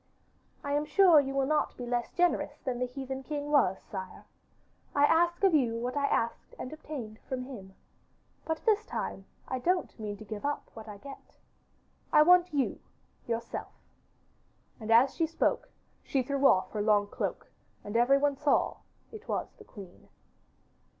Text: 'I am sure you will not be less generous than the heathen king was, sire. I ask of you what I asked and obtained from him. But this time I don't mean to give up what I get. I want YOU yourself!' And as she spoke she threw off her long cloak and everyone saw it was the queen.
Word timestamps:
'I 0.63 0.71
am 0.73 0.85
sure 0.87 1.19
you 1.19 1.35
will 1.35 1.45
not 1.45 1.77
be 1.77 1.85
less 1.85 2.11
generous 2.11 2.57
than 2.65 2.79
the 2.79 2.87
heathen 2.87 3.21
king 3.21 3.51
was, 3.51 3.79
sire. 3.83 4.25
I 4.95 5.05
ask 5.05 5.43
of 5.43 5.53
you 5.53 5.75
what 5.79 5.95
I 5.95 6.07
asked 6.07 6.55
and 6.57 6.73
obtained 6.73 7.19
from 7.29 7.43
him. 7.43 7.75
But 8.43 8.65
this 8.65 8.83
time 8.83 9.25
I 9.47 9.59
don't 9.59 9.99
mean 9.99 10.17
to 10.17 10.25
give 10.25 10.43
up 10.43 10.71
what 10.73 10.87
I 10.87 10.97
get. 10.97 11.37
I 12.11 12.23
want 12.23 12.51
YOU 12.51 12.79
yourself!' 13.27 13.75
And 14.79 14.89
as 14.91 15.13
she 15.13 15.27
spoke 15.27 15.69
she 16.03 16.23
threw 16.23 16.47
off 16.47 16.71
her 16.71 16.81
long 16.81 17.05
cloak 17.05 17.51
and 17.83 17.95
everyone 17.95 18.37
saw 18.37 18.77
it 19.11 19.27
was 19.27 19.53
the 19.53 19.63
queen. 19.63 20.09